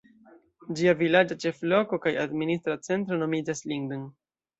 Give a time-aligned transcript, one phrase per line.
[0.77, 4.09] Ĝia vilaĝa ĉefloko kaj administra centro nomiĝas Linden.